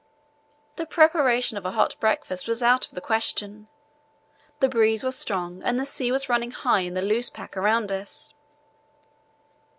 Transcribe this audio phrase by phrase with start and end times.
[0.77, 3.67] The preparation of a hot breakfast was out of the question.
[4.59, 7.91] The breeze was strong and the sea was running high in the loose pack around
[7.91, 8.33] us.